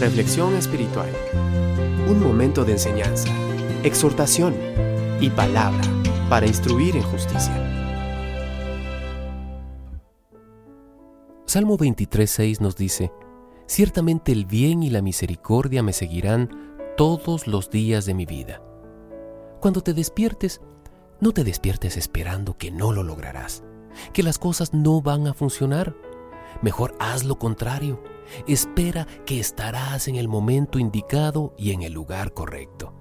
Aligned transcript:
Reflexión 0.00 0.54
espiritual. 0.54 1.10
Un 2.08 2.22
momento 2.22 2.64
de 2.64 2.70
enseñanza, 2.70 3.28
exhortación 3.82 4.54
y 5.20 5.28
palabra 5.28 5.82
para 6.30 6.46
instruir 6.46 6.94
en 6.94 7.02
justicia. 7.02 7.52
Salmo 11.46 11.76
23.6 11.76 12.60
nos 12.60 12.76
dice, 12.76 13.10
Ciertamente 13.66 14.30
el 14.30 14.46
bien 14.46 14.84
y 14.84 14.90
la 14.90 15.02
misericordia 15.02 15.82
me 15.82 15.92
seguirán 15.92 16.76
todos 16.96 17.48
los 17.48 17.68
días 17.68 18.06
de 18.06 18.14
mi 18.14 18.24
vida. 18.24 18.62
Cuando 19.58 19.80
te 19.80 19.94
despiertes, 19.94 20.60
no 21.20 21.32
te 21.32 21.42
despiertes 21.42 21.96
esperando 21.96 22.56
que 22.56 22.70
no 22.70 22.92
lo 22.92 23.02
lograrás, 23.02 23.64
que 24.12 24.22
las 24.22 24.38
cosas 24.38 24.72
no 24.72 25.02
van 25.02 25.26
a 25.26 25.34
funcionar. 25.34 25.96
Mejor 26.62 26.94
haz 27.00 27.24
lo 27.24 27.36
contrario. 27.40 28.00
Espera 28.46 29.06
que 29.26 29.40
estarás 29.40 30.08
en 30.08 30.16
el 30.16 30.28
momento 30.28 30.78
indicado 30.78 31.54
y 31.56 31.72
en 31.72 31.82
el 31.82 31.92
lugar 31.92 32.32
correcto. 32.32 32.94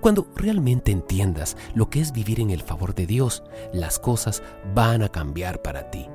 Cuando 0.00 0.26
realmente 0.36 0.92
entiendas 0.92 1.56
lo 1.74 1.88
que 1.88 2.00
es 2.00 2.12
vivir 2.12 2.40
en 2.40 2.50
el 2.50 2.62
favor 2.62 2.94
de 2.94 3.06
Dios, 3.06 3.42
las 3.72 3.98
cosas 3.98 4.42
van 4.74 5.02
a 5.02 5.08
cambiar 5.08 5.62
para 5.62 5.90
ti. 5.90 6.06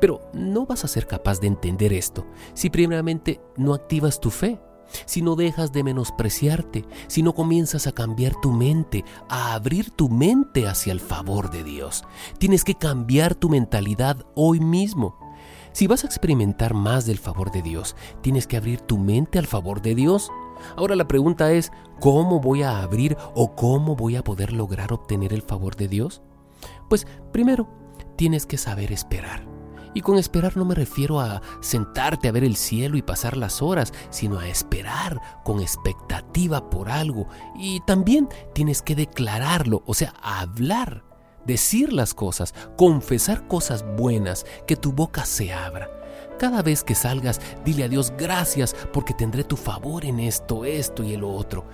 Pero 0.00 0.20
no 0.32 0.66
vas 0.66 0.84
a 0.84 0.88
ser 0.88 1.06
capaz 1.06 1.40
de 1.40 1.46
entender 1.46 1.92
esto 1.92 2.26
si 2.54 2.70
primeramente 2.70 3.40
no 3.56 3.74
activas 3.74 4.20
tu 4.20 4.30
fe 4.30 4.60
si 5.06 5.22
no 5.22 5.36
dejas 5.36 5.72
de 5.72 5.84
menospreciarte, 5.84 6.84
si 7.06 7.22
no 7.22 7.34
comienzas 7.34 7.86
a 7.86 7.92
cambiar 7.92 8.34
tu 8.40 8.52
mente, 8.52 9.04
a 9.28 9.54
abrir 9.54 9.90
tu 9.90 10.08
mente 10.08 10.66
hacia 10.66 10.92
el 10.92 11.00
favor 11.00 11.50
de 11.50 11.64
Dios. 11.64 12.04
Tienes 12.38 12.64
que 12.64 12.74
cambiar 12.74 13.34
tu 13.34 13.48
mentalidad 13.48 14.24
hoy 14.34 14.60
mismo. 14.60 15.18
Si 15.72 15.86
vas 15.86 16.04
a 16.04 16.06
experimentar 16.06 16.74
más 16.74 17.06
del 17.06 17.18
favor 17.18 17.52
de 17.52 17.62
Dios, 17.62 17.96
tienes 18.22 18.46
que 18.46 18.56
abrir 18.56 18.80
tu 18.80 18.98
mente 18.98 19.38
al 19.38 19.46
favor 19.46 19.80
de 19.82 19.94
Dios. 19.94 20.30
Ahora 20.76 20.96
la 20.96 21.06
pregunta 21.06 21.52
es, 21.52 21.70
¿cómo 22.00 22.40
voy 22.40 22.62
a 22.62 22.82
abrir 22.82 23.16
o 23.34 23.54
cómo 23.54 23.96
voy 23.96 24.16
a 24.16 24.24
poder 24.24 24.52
lograr 24.52 24.92
obtener 24.92 25.32
el 25.32 25.42
favor 25.42 25.76
de 25.76 25.88
Dios? 25.88 26.22
Pues 26.88 27.06
primero, 27.32 27.68
tienes 28.16 28.46
que 28.46 28.58
saber 28.58 28.92
esperar. 28.92 29.46
Y 29.94 30.02
con 30.02 30.18
esperar 30.18 30.56
no 30.56 30.64
me 30.64 30.74
refiero 30.74 31.20
a 31.20 31.40
sentarte 31.60 32.28
a 32.28 32.32
ver 32.32 32.44
el 32.44 32.56
cielo 32.56 32.96
y 32.96 33.02
pasar 33.02 33.36
las 33.36 33.60
horas, 33.62 33.92
sino 34.10 34.38
a 34.38 34.48
esperar 34.48 35.20
con 35.44 35.60
expectativa 35.60 36.70
por 36.70 36.90
algo. 36.90 37.26
Y 37.56 37.80
también 37.80 38.28
tienes 38.54 38.82
que 38.82 38.94
declararlo, 38.94 39.82
o 39.86 39.94
sea, 39.94 40.14
hablar, 40.22 41.04
decir 41.46 41.92
las 41.92 42.14
cosas, 42.14 42.54
confesar 42.76 43.46
cosas 43.48 43.84
buenas, 43.96 44.46
que 44.66 44.76
tu 44.76 44.92
boca 44.92 45.24
se 45.24 45.52
abra. 45.52 45.90
Cada 46.38 46.62
vez 46.62 46.82
que 46.82 46.94
salgas, 46.94 47.38
dile 47.66 47.84
a 47.84 47.88
Dios 47.88 48.14
gracias 48.16 48.74
porque 48.92 49.12
tendré 49.12 49.44
tu 49.44 49.58
favor 49.58 50.06
en 50.06 50.20
esto, 50.20 50.64
esto 50.64 51.02
y 51.02 51.12
el 51.12 51.22
otro. 51.22 51.66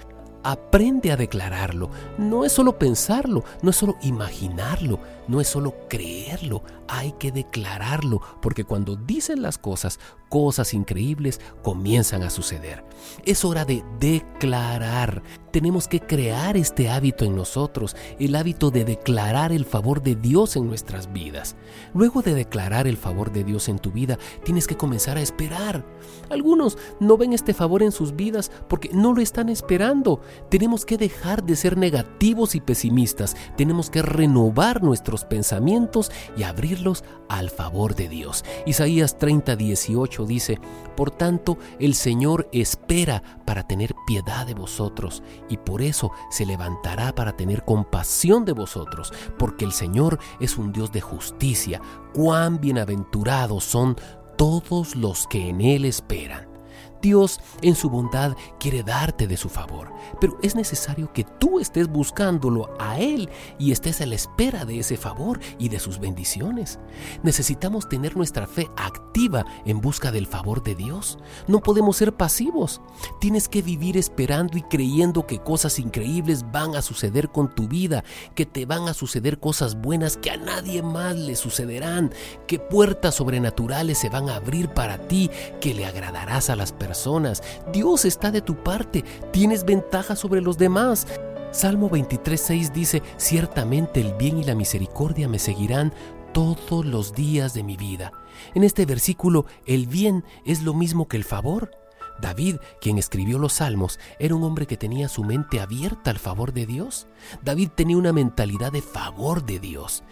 Aprende 0.42 1.10
a 1.12 1.16
declararlo. 1.16 1.90
No 2.18 2.44
es 2.44 2.52
solo 2.52 2.78
pensarlo, 2.78 3.44
no 3.62 3.70
es 3.70 3.76
solo 3.76 3.96
imaginarlo, 4.02 5.00
no 5.28 5.40
es 5.40 5.48
solo 5.48 5.74
creerlo, 5.88 6.62
hay 6.88 7.12
que 7.12 7.32
declararlo, 7.32 8.20
porque 8.42 8.64
cuando 8.64 8.96
dicen 8.96 9.42
las 9.42 9.58
cosas, 9.58 9.98
cosas 10.28 10.74
increíbles 10.74 11.40
comienzan 11.62 12.22
a 12.22 12.30
suceder. 12.30 12.84
Es 13.24 13.44
hora 13.44 13.64
de 13.64 13.84
declarar. 13.98 15.22
Tenemos 15.56 15.88
que 15.88 16.00
crear 16.00 16.58
este 16.58 16.90
hábito 16.90 17.24
en 17.24 17.34
nosotros, 17.34 17.96
el 18.18 18.36
hábito 18.36 18.70
de 18.70 18.84
declarar 18.84 19.52
el 19.52 19.64
favor 19.64 20.02
de 20.02 20.14
Dios 20.14 20.54
en 20.54 20.66
nuestras 20.66 21.10
vidas. 21.14 21.56
Luego 21.94 22.20
de 22.20 22.34
declarar 22.34 22.86
el 22.86 22.98
favor 22.98 23.32
de 23.32 23.42
Dios 23.42 23.70
en 23.70 23.78
tu 23.78 23.90
vida, 23.90 24.18
tienes 24.44 24.66
que 24.66 24.76
comenzar 24.76 25.16
a 25.16 25.22
esperar. 25.22 25.82
Algunos 26.28 26.76
no 27.00 27.16
ven 27.16 27.32
este 27.32 27.54
favor 27.54 27.82
en 27.82 27.90
sus 27.90 28.14
vidas 28.14 28.52
porque 28.68 28.90
no 28.92 29.14
lo 29.14 29.22
están 29.22 29.48
esperando. 29.48 30.20
Tenemos 30.50 30.84
que 30.84 30.98
dejar 30.98 31.42
de 31.42 31.56
ser 31.56 31.78
negativos 31.78 32.54
y 32.54 32.60
pesimistas. 32.60 33.34
Tenemos 33.56 33.88
que 33.88 34.02
renovar 34.02 34.82
nuestro 34.82 35.16
pensamientos 35.26 36.12
y 36.36 36.42
abrirlos 36.42 37.02
al 37.28 37.50
favor 37.50 37.94
de 37.94 38.08
Dios. 38.08 38.44
Isaías 38.66 39.18
30, 39.18 39.56
18 39.56 40.26
dice, 40.26 40.60
Por 40.96 41.10
tanto, 41.10 41.58
el 41.78 41.94
Señor 41.94 42.48
espera 42.52 43.22
para 43.44 43.66
tener 43.66 43.94
piedad 44.06 44.46
de 44.46 44.54
vosotros, 44.54 45.22
y 45.48 45.56
por 45.56 45.82
eso 45.82 46.10
se 46.30 46.46
levantará 46.46 47.14
para 47.14 47.36
tener 47.36 47.64
compasión 47.64 48.44
de 48.44 48.52
vosotros, 48.52 49.12
porque 49.38 49.64
el 49.64 49.72
Señor 49.72 50.18
es 50.40 50.58
un 50.58 50.72
Dios 50.72 50.92
de 50.92 51.00
justicia. 51.00 51.80
Cuán 52.12 52.60
bienaventurados 52.60 53.64
son 53.64 53.96
todos 54.36 54.96
los 54.96 55.26
que 55.26 55.48
en 55.48 55.60
Él 55.60 55.84
esperan. 55.84 56.55
Dios 57.00 57.40
en 57.62 57.74
su 57.74 57.90
bondad 57.90 58.36
quiere 58.58 58.82
darte 58.82 59.26
de 59.26 59.36
su 59.36 59.48
favor, 59.48 59.92
pero 60.20 60.38
es 60.42 60.54
necesario 60.54 61.12
que 61.12 61.24
tú 61.24 61.60
estés 61.60 61.88
buscándolo 61.88 62.70
a 62.78 62.98
Él 62.98 63.28
y 63.58 63.72
estés 63.72 64.00
a 64.00 64.06
la 64.06 64.14
espera 64.14 64.64
de 64.64 64.78
ese 64.78 64.96
favor 64.96 65.40
y 65.58 65.68
de 65.68 65.78
sus 65.78 65.98
bendiciones. 65.98 66.78
Necesitamos 67.22 67.88
tener 67.88 68.16
nuestra 68.16 68.46
fe 68.46 68.68
activa 68.76 69.44
en 69.64 69.80
busca 69.80 70.10
del 70.10 70.26
favor 70.26 70.62
de 70.62 70.74
Dios. 70.74 71.18
No 71.46 71.60
podemos 71.60 71.96
ser 71.96 72.14
pasivos. 72.14 72.80
Tienes 73.20 73.48
que 73.48 73.62
vivir 73.62 73.96
esperando 73.96 74.56
y 74.58 74.62
creyendo 74.62 75.26
que 75.26 75.38
cosas 75.38 75.78
increíbles 75.78 76.50
van 76.50 76.74
a 76.76 76.82
suceder 76.82 77.30
con 77.30 77.54
tu 77.54 77.68
vida, 77.68 78.04
que 78.34 78.46
te 78.46 78.66
van 78.66 78.88
a 78.88 78.94
suceder 78.94 79.38
cosas 79.38 79.80
buenas 79.80 80.16
que 80.16 80.30
a 80.30 80.36
nadie 80.36 80.82
más 80.82 81.16
le 81.16 81.36
sucederán, 81.36 82.12
que 82.46 82.58
puertas 82.58 83.14
sobrenaturales 83.14 83.98
se 83.98 84.08
van 84.08 84.28
a 84.28 84.36
abrir 84.36 84.68
para 84.68 84.98
ti, 85.08 85.30
que 85.60 85.74
le 85.74 85.86
agradarás 85.86 86.50
a 86.50 86.56
las 86.56 86.72
personas 86.72 86.85
personas. 86.86 87.42
Dios 87.72 88.04
está 88.04 88.30
de 88.30 88.42
tu 88.42 88.62
parte. 88.62 89.04
Tienes 89.32 89.64
ventaja 89.64 90.14
sobre 90.14 90.40
los 90.40 90.56
demás. 90.56 91.08
Salmo 91.50 91.90
23.6 91.90 92.70
dice, 92.72 93.02
ciertamente 93.16 94.00
el 94.00 94.14
bien 94.14 94.38
y 94.38 94.44
la 94.44 94.54
misericordia 94.54 95.26
me 95.26 95.40
seguirán 95.40 95.92
todos 96.32 96.86
los 96.86 97.12
días 97.12 97.54
de 97.54 97.64
mi 97.64 97.76
vida. 97.76 98.12
En 98.54 98.62
este 98.62 98.86
versículo, 98.86 99.46
el 99.66 99.88
bien 99.88 100.24
es 100.44 100.62
lo 100.62 100.74
mismo 100.74 101.08
que 101.08 101.16
el 101.16 101.24
favor. 101.24 101.72
David, 102.20 102.56
quien 102.80 102.98
escribió 102.98 103.38
los 103.38 103.54
salmos, 103.54 103.98
era 104.20 104.36
un 104.36 104.44
hombre 104.44 104.66
que 104.66 104.76
tenía 104.76 105.08
su 105.08 105.24
mente 105.24 105.60
abierta 105.60 106.10
al 106.10 106.18
favor 106.20 106.52
de 106.52 106.66
Dios. 106.66 107.08
David 107.42 107.70
tenía 107.74 107.96
una 107.96 108.12
mentalidad 108.12 108.70
de 108.70 108.82
favor 108.82 109.44
de 109.44 109.58
Dios. 109.58 110.04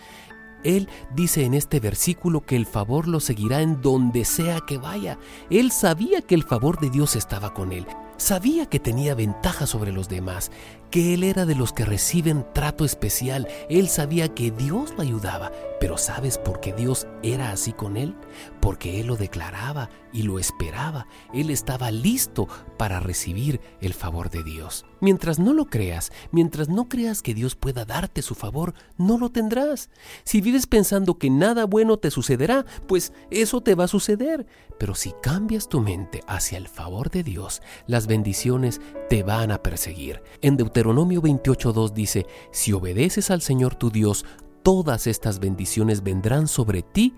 Él 0.64 0.88
dice 1.14 1.44
en 1.44 1.54
este 1.54 1.78
versículo 1.78 2.40
que 2.40 2.56
el 2.56 2.66
favor 2.66 3.06
lo 3.06 3.20
seguirá 3.20 3.60
en 3.60 3.80
donde 3.80 4.24
sea 4.24 4.60
que 4.60 4.78
vaya. 4.78 5.18
Él 5.50 5.70
sabía 5.70 6.22
que 6.22 6.34
el 6.34 6.42
favor 6.42 6.80
de 6.80 6.90
Dios 6.90 7.16
estaba 7.16 7.54
con 7.54 7.72
él. 7.72 7.86
Sabía 8.24 8.64
que 8.64 8.80
tenía 8.80 9.14
ventaja 9.14 9.66
sobre 9.66 9.92
los 9.92 10.08
demás, 10.08 10.50
que 10.90 11.12
él 11.12 11.24
era 11.24 11.44
de 11.44 11.54
los 11.54 11.74
que 11.74 11.84
reciben 11.84 12.46
trato 12.54 12.86
especial. 12.86 13.46
Él 13.68 13.86
sabía 13.88 14.32
que 14.32 14.50
Dios 14.50 14.94
lo 14.96 15.02
ayudaba, 15.02 15.52
pero 15.78 15.98
¿sabes 15.98 16.38
por 16.38 16.60
qué 16.60 16.72
Dios 16.72 17.06
era 17.22 17.50
así 17.50 17.74
con 17.74 17.98
él? 17.98 18.16
Porque 18.62 18.98
él 19.00 19.08
lo 19.08 19.16
declaraba 19.16 19.90
y 20.10 20.22
lo 20.22 20.38
esperaba. 20.38 21.06
Él 21.34 21.50
estaba 21.50 21.90
listo 21.90 22.48
para 22.78 23.00
recibir 23.00 23.60
el 23.82 23.92
favor 23.92 24.30
de 24.30 24.42
Dios. 24.42 24.86
Mientras 25.00 25.38
no 25.38 25.52
lo 25.52 25.66
creas, 25.66 26.10
mientras 26.30 26.70
no 26.70 26.88
creas 26.88 27.20
que 27.20 27.34
Dios 27.34 27.56
pueda 27.56 27.84
darte 27.84 28.22
su 28.22 28.34
favor, 28.34 28.72
no 28.96 29.18
lo 29.18 29.30
tendrás. 29.30 29.90
Si 30.22 30.40
vives 30.40 30.66
pensando 30.66 31.18
que 31.18 31.28
nada 31.28 31.66
bueno 31.66 31.98
te 31.98 32.10
sucederá, 32.10 32.64
pues 32.86 33.12
eso 33.30 33.60
te 33.60 33.74
va 33.74 33.84
a 33.84 33.88
suceder. 33.88 34.46
Pero 34.78 34.94
si 34.94 35.12
cambias 35.22 35.68
tu 35.68 35.80
mente 35.80 36.22
hacia 36.26 36.56
el 36.56 36.68
favor 36.68 37.10
de 37.10 37.22
Dios, 37.22 37.60
las 37.86 38.06
bendiciones 38.14 38.80
te 39.08 39.24
van 39.24 39.50
a 39.50 39.60
perseguir. 39.60 40.22
En 40.40 40.56
Deuteronomio 40.56 41.20
28.2 41.20 41.92
dice, 41.92 42.26
si 42.52 42.72
obedeces 42.72 43.30
al 43.32 43.42
Señor 43.42 43.74
tu 43.74 43.90
Dios, 43.90 44.24
todas 44.62 45.08
estas 45.08 45.40
bendiciones 45.40 46.04
vendrán 46.04 46.46
sobre 46.46 46.82
ti 46.82 47.14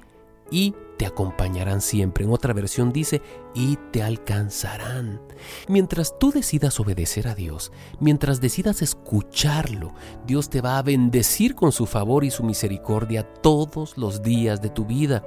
y 0.50 0.74
te 0.96 1.06
acompañarán 1.06 1.80
siempre. 1.80 2.24
En 2.24 2.30
otra 2.30 2.52
versión 2.52 2.92
dice, 2.92 3.22
y 3.54 3.76
te 3.90 4.02
alcanzarán. 4.02 5.20
Mientras 5.68 6.18
tú 6.18 6.30
decidas 6.30 6.78
obedecer 6.80 7.28
a 7.28 7.34
Dios, 7.34 7.72
mientras 8.00 8.40
decidas 8.40 8.82
escucharlo, 8.82 9.94
Dios 10.26 10.50
te 10.50 10.60
va 10.60 10.78
a 10.78 10.82
bendecir 10.82 11.54
con 11.54 11.72
su 11.72 11.86
favor 11.86 12.24
y 12.24 12.30
su 12.30 12.44
misericordia 12.44 13.22
todos 13.22 13.96
los 13.96 14.22
días 14.22 14.60
de 14.62 14.70
tu 14.70 14.84
vida. 14.84 15.24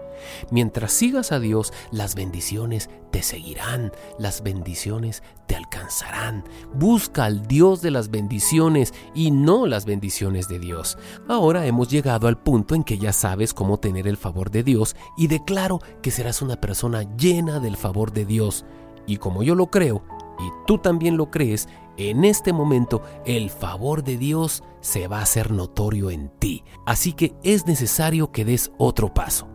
Mientras 0.52 0.92
sigas 0.94 1.32
a 1.32 1.40
Dios, 1.40 1.74
las 1.92 2.16
bendiciones 2.16 2.90
te 3.12 3.24
seguirán, 3.24 3.92
las 4.20 4.44
bendiciones 4.44 5.24
te 5.48 5.56
alcanzarán. 5.56 6.44
Busca 6.74 7.26
al 7.26 7.48
Dios 7.48 7.82
de 7.82 7.90
las 7.90 8.12
bendiciones 8.12 8.94
y 9.16 9.32
no 9.32 9.66
las 9.66 9.86
bendiciones 9.86 10.48
de 10.48 10.60
Dios. 10.60 10.98
Ahora 11.28 11.66
hemos 11.66 11.90
llegado 11.90 12.28
al 12.28 12.38
punto 12.38 12.76
en 12.76 12.84
que 12.84 13.00
ya 13.00 13.14
sabes 13.14 13.54
cómo 13.54 13.80
tener 13.80 14.08
el 14.08 14.18
favor 14.18 14.52
de 14.52 14.64
Dios 14.64 14.96
y 15.18 15.28
declaro 15.60 15.82
que 16.02 16.12
serás 16.12 16.42
una 16.42 16.56
persona 16.56 17.04
llena 17.18 17.60
del 17.60 17.76
favor 17.76 18.14
de 18.14 18.26
Dios. 18.26 18.66
Y 19.06 19.18
como 19.18 19.44
yo 19.44 19.56
lo 19.56 19.68
creo, 19.68 20.04
y 20.40 20.50
tú 20.66 20.78
también 20.78 21.18
lo 21.18 21.30
crees, 21.32 21.68
en 21.98 22.24
este 22.24 22.54
momento 22.54 23.02
el 23.26 23.50
favor 23.50 24.04
de 24.04 24.18
Dios 24.18 24.64
se 24.80 25.10
va 25.10 25.20
a 25.20 25.24
hacer 25.24 25.52
notorio 25.52 26.12
en 26.12 26.30
ti. 26.30 26.64
Así 26.86 27.12
que 27.12 27.34
es 27.44 27.68
necesario 27.68 28.32
que 28.32 28.46
des 28.46 28.72
otro 28.78 29.14
paso. 29.14 29.50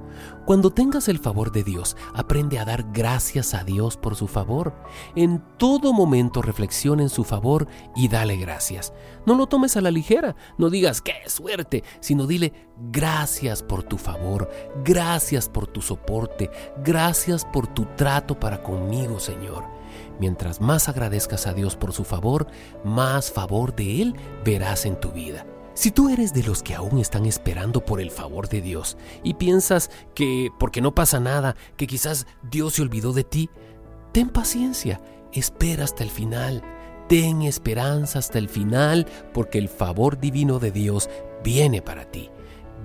Cuando 0.45 0.71
tengas 0.71 1.09
el 1.09 1.19
favor 1.19 1.53
de 1.53 1.65
Dios, 1.65 1.97
aprende 2.15 2.59
a 2.59 2.65
dar 2.65 2.87
gracias 2.93 3.55
a 3.55 3.65
Dios 3.65 3.97
por 3.97 4.17
su 4.17 4.27
favor. 4.27 4.75
En 5.15 5.43
todo 5.59 5.93
momento 5.93 6.43
reflexiona 6.43 7.03
en 7.03 7.09
su 7.09 7.25
favor 7.25 7.67
y 7.97 8.09
dale 8.09 8.37
gracias. 8.37 8.93
No 9.27 9.35
lo 9.35 9.47
tomes 9.47 9.77
a 9.77 9.81
la 9.81 9.91
ligera, 9.91 10.37
no 10.59 10.71
digas 10.71 11.01
qué 11.01 11.15
suerte, 11.27 11.85
sino 12.01 12.27
dile 12.27 12.53
gracias 12.91 13.63
por 13.63 13.83
tu 13.83 13.99
favor, 13.99 14.51
gracias 14.85 15.49
por 15.49 15.67
tu 15.67 15.81
soporte, 15.81 16.51
gracias 16.85 17.45
por 17.45 17.67
tu 17.67 17.87
trato 17.97 18.39
para 18.39 18.63
conmigo, 18.63 19.19
Señor. 19.19 19.65
Mientras 20.21 20.61
más 20.61 20.89
agradezcas 20.89 21.47
a 21.47 21.55
Dios 21.55 21.77
por 21.77 21.93
su 21.93 22.05
favor, 22.05 22.47
más 22.85 23.33
favor 23.33 23.75
de 23.75 24.03
Él 24.03 24.15
verás 24.45 24.87
en 24.87 24.99
tu 24.99 25.11
vida. 25.11 25.47
Si 25.75 25.91
tú 25.91 26.09
eres 26.09 26.33
de 26.33 26.45
los 26.45 26.63
que 26.63 26.77
aún 26.77 27.01
están 27.01 27.27
esperando 27.27 27.85
por 27.85 28.01
el 28.01 28.13
favor 28.13 28.49
de 28.49 28.61
Dios 28.61 28.97
y 29.25 29.35
piensas 29.35 29.91
que 30.15 30.51
porque 30.61 30.81
no 30.81 30.95
pasa 30.95 31.19
nada, 31.19 31.57
que 31.77 31.89
quizás 31.89 32.29
Dios 32.49 32.75
se 32.75 32.83
olvidó 32.83 33.13
de 33.13 33.25
ti, 33.25 33.51
ten 34.13 34.29
paciencia, 34.29 35.01
espera 35.33 35.83
hasta 35.83 36.05
el 36.05 36.11
final, 36.11 36.63
ten 37.09 37.43
esperanza 37.43 38.21
hasta 38.21 38.39
el 38.39 38.49
final 38.49 39.07
porque 39.33 39.59
el 39.59 39.69
favor 39.69 40.21
divino 40.21 40.61
de 40.61 40.71
Dios 40.71 41.11
viene 41.43 41.83
para 41.83 42.09
ti, 42.09 42.31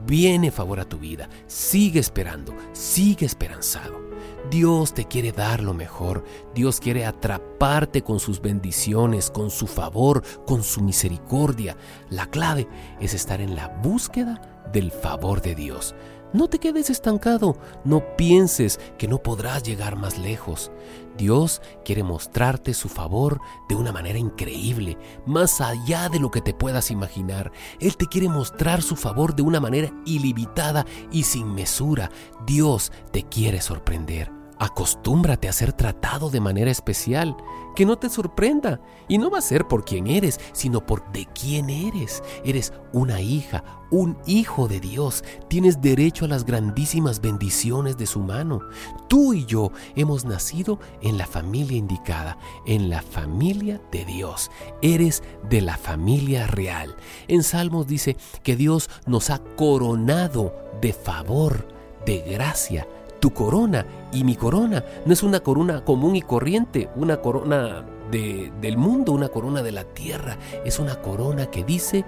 viene 0.07 0.49
favor 0.49 0.79
a 0.79 0.85
tu 0.85 0.97
vida, 0.97 1.29
sigue 1.45 1.99
esperando, 1.99 2.55
sigue 2.73 3.27
esperanzado. 3.27 4.08
Dios 4.49 4.93
te 4.93 5.05
quiere 5.05 5.31
dar 5.31 5.61
lo 5.61 5.73
mejor. 5.73 6.23
Dios 6.55 6.79
quiere 6.79 7.05
atraparte 7.05 8.03
con 8.03 8.19
sus 8.19 8.41
bendiciones, 8.41 9.29
con 9.29 9.51
su 9.51 9.67
favor, 9.67 10.23
con 10.45 10.63
su 10.63 10.81
misericordia. 10.81 11.77
La 12.09 12.25
clave 12.27 12.67
es 12.99 13.13
estar 13.13 13.41
en 13.41 13.55
la 13.55 13.67
búsqueda 13.67 14.41
del 14.71 14.91
favor 14.91 15.41
de 15.41 15.55
Dios. 15.55 15.95
No 16.31 16.47
te 16.47 16.59
quedes 16.59 16.91
estancado, 16.91 17.57
no 17.83 18.15
pienses 18.15 18.79
que 18.99 19.07
no 19.07 19.17
podrás 19.23 19.63
llegar 19.63 19.95
más 19.95 20.19
lejos. 20.19 20.71
Dios 21.17 21.59
quiere 21.83 22.03
mostrarte 22.03 22.75
su 22.75 22.87
favor 22.87 23.41
de 23.67 23.75
una 23.75 23.91
manera 23.91 24.19
increíble, 24.19 24.97
más 25.25 25.59
allá 25.59 26.07
de 26.07 26.19
lo 26.19 26.29
que 26.29 26.41
te 26.41 26.53
puedas 26.53 26.91
imaginar. 26.91 27.51
Él 27.79 27.97
te 27.97 28.05
quiere 28.05 28.29
mostrar 28.29 28.83
su 28.83 28.95
favor 28.95 29.35
de 29.35 29.41
una 29.41 29.59
manera 29.59 29.91
ilimitada 30.05 30.85
y 31.11 31.23
sin 31.23 31.53
mesura. 31.53 32.11
Dios 32.45 32.91
te 33.11 33.23
quiere 33.23 33.59
sorprender. 33.59 34.38
Acostúmbrate 34.59 35.47
a 35.47 35.53
ser 35.53 35.71
tratado 35.71 36.29
de 36.29 36.41
manera 36.41 36.69
especial, 36.69 37.37
que 37.77 37.85
no 37.85 37.97
te 37.97 38.09
sorprenda. 38.09 38.81
Y 39.07 39.17
no 39.17 39.31
va 39.31 39.37
a 39.37 39.41
ser 39.41 39.69
por 39.69 39.85
quién 39.85 40.07
eres, 40.07 40.37
sino 40.51 40.85
por 40.85 41.09
de 41.13 41.27
quién 41.27 41.69
eres. 41.69 42.21
Eres 42.43 42.73
una 42.91 43.21
hija, 43.21 43.63
un 43.89 44.17
hijo 44.25 44.67
de 44.67 44.81
Dios. 44.81 45.23
Tienes 45.47 45.79
derecho 45.79 46.25
a 46.25 46.27
las 46.27 46.45
grandísimas 46.45 47.21
bendiciones 47.21 47.95
de 47.95 48.05
su 48.05 48.19
mano. 48.19 48.59
Tú 49.07 49.33
y 49.33 49.45
yo 49.45 49.71
hemos 49.95 50.25
nacido 50.25 50.77
en 51.01 51.17
la 51.17 51.25
familia 51.25 51.77
indicada, 51.77 52.37
en 52.65 52.89
la 52.89 53.01
familia 53.01 53.81
de 53.93 54.03
Dios. 54.03 54.51
Eres 54.81 55.23
de 55.49 55.61
la 55.61 55.77
familia 55.77 56.47
real. 56.47 56.97
En 57.29 57.43
Salmos 57.43 57.87
dice 57.87 58.17
que 58.43 58.57
Dios 58.57 58.89
nos 59.05 59.29
ha 59.29 59.39
coronado 59.55 60.53
de 60.81 60.91
favor, 60.91 61.65
de 62.05 62.19
gracia 62.19 62.85
tu 63.19 63.33
corona 63.33 63.85
y 64.11 64.23
mi 64.23 64.35
corona 64.35 64.83
no 65.05 65.13
es 65.13 65.23
una 65.23 65.41
corona 65.41 65.83
común 65.83 66.15
y 66.15 66.21
corriente, 66.21 66.89
una 66.95 67.17
corona 67.17 67.85
de, 68.11 68.51
del 68.61 68.77
mundo, 68.77 69.11
una 69.11 69.29
corona 69.29 69.61
de 69.61 69.71
la 69.71 69.83
tierra. 69.83 70.37
Es 70.65 70.79
una 70.79 71.01
corona 71.01 71.47
que 71.47 71.63
dice 71.63 72.05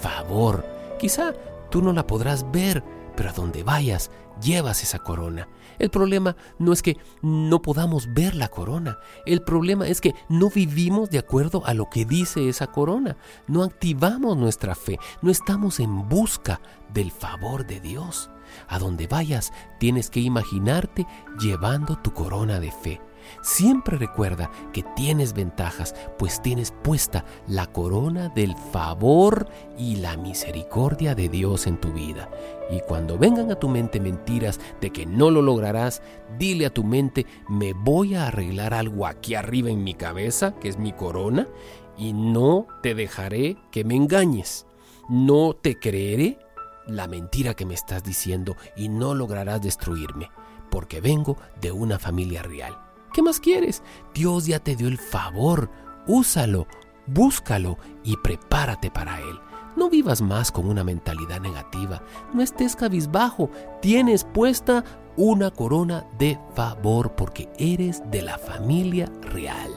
favor. 0.00 0.64
Quizá 0.98 1.34
tú 1.70 1.82
no 1.82 1.92
la 1.92 2.06
podrás 2.06 2.50
ver, 2.50 2.82
pero 3.16 3.30
a 3.30 3.32
donde 3.32 3.62
vayas 3.62 4.10
llevas 4.40 4.82
esa 4.82 4.98
corona. 4.98 5.48
El 5.78 5.90
problema 5.90 6.36
no 6.58 6.72
es 6.72 6.82
que 6.82 6.96
no 7.22 7.62
podamos 7.62 8.12
ver 8.12 8.34
la 8.34 8.48
corona, 8.48 8.98
el 9.26 9.42
problema 9.42 9.86
es 9.86 10.00
que 10.00 10.14
no 10.28 10.50
vivimos 10.50 11.10
de 11.10 11.18
acuerdo 11.18 11.64
a 11.66 11.74
lo 11.74 11.88
que 11.90 12.04
dice 12.04 12.48
esa 12.48 12.68
corona, 12.68 13.16
no 13.46 13.62
activamos 13.62 14.36
nuestra 14.36 14.74
fe, 14.74 14.98
no 15.22 15.30
estamos 15.30 15.80
en 15.80 16.08
busca 16.08 16.60
del 16.92 17.10
favor 17.10 17.66
de 17.66 17.80
Dios. 17.80 18.30
A 18.68 18.78
donde 18.78 19.06
vayas, 19.06 19.52
tienes 19.78 20.10
que 20.10 20.20
imaginarte 20.20 21.06
llevando 21.40 21.98
tu 21.98 22.12
corona 22.12 22.60
de 22.60 22.70
fe. 22.70 23.00
Siempre 23.42 23.98
recuerda 23.98 24.50
que 24.72 24.82
tienes 24.96 25.32
ventajas, 25.32 25.94
pues 26.18 26.42
tienes 26.42 26.72
puesta 26.82 27.24
la 27.46 27.66
corona 27.66 28.28
del 28.28 28.56
favor 28.56 29.48
y 29.78 29.96
la 29.96 30.16
misericordia 30.16 31.14
de 31.14 31.28
Dios 31.28 31.66
en 31.66 31.78
tu 31.78 31.92
vida. 31.92 32.30
Y 32.70 32.80
cuando 32.80 33.18
vengan 33.18 33.50
a 33.50 33.56
tu 33.56 33.68
mente 33.68 34.00
mentiras 34.00 34.60
de 34.80 34.90
que 34.90 35.06
no 35.06 35.30
lo 35.30 35.42
lograrás, 35.42 36.02
dile 36.38 36.66
a 36.66 36.74
tu 36.74 36.84
mente, 36.84 37.26
me 37.48 37.72
voy 37.72 38.14
a 38.14 38.28
arreglar 38.28 38.74
algo 38.74 39.06
aquí 39.06 39.34
arriba 39.34 39.70
en 39.70 39.84
mi 39.84 39.94
cabeza, 39.94 40.54
que 40.58 40.68
es 40.68 40.78
mi 40.78 40.92
corona, 40.92 41.48
y 41.96 42.12
no 42.12 42.66
te 42.82 42.94
dejaré 42.94 43.56
que 43.70 43.84
me 43.84 43.96
engañes. 43.96 44.66
No 45.08 45.54
te 45.54 45.78
creeré 45.78 46.38
la 46.86 47.08
mentira 47.08 47.54
que 47.54 47.66
me 47.66 47.74
estás 47.74 48.02
diciendo 48.02 48.56
y 48.76 48.88
no 48.88 49.14
lograrás 49.14 49.60
destruirme, 49.60 50.30
porque 50.70 51.00
vengo 51.00 51.36
de 51.60 51.72
una 51.72 51.98
familia 51.98 52.42
real. 52.42 52.78
¿Qué 53.12 53.22
más 53.22 53.40
quieres? 53.40 53.82
Dios 54.14 54.46
ya 54.46 54.58
te 54.58 54.76
dio 54.76 54.88
el 54.88 54.98
favor. 54.98 55.70
Úsalo, 56.06 56.66
búscalo 57.06 57.78
y 58.02 58.16
prepárate 58.16 58.90
para 58.90 59.20
él. 59.20 59.38
No 59.76 59.88
vivas 59.88 60.20
más 60.20 60.52
con 60.52 60.66
una 60.66 60.84
mentalidad 60.84 61.40
negativa. 61.40 62.02
No 62.32 62.42
estés 62.42 62.76
cabizbajo. 62.76 63.50
Tienes 63.80 64.24
puesta 64.24 64.84
una 65.16 65.50
corona 65.50 66.06
de 66.18 66.38
favor 66.54 67.14
porque 67.14 67.48
eres 67.58 68.02
de 68.10 68.22
la 68.22 68.38
familia 68.38 69.10
real. 69.22 69.70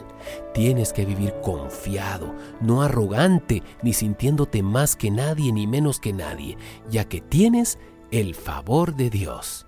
Tienes 0.54 0.92
que 0.92 1.04
vivir 1.04 1.34
confiado, 1.42 2.34
no 2.60 2.82
arrogante, 2.82 3.62
ni 3.82 3.92
sintiéndote 3.92 4.62
más 4.62 4.96
que 4.96 5.10
nadie 5.10 5.52
ni 5.52 5.66
menos 5.66 6.00
que 6.00 6.12
nadie, 6.12 6.56
ya 6.90 7.04
que 7.04 7.20
tienes 7.20 7.78
el 8.10 8.34
favor 8.34 8.96
de 8.96 9.10
Dios. 9.10 9.65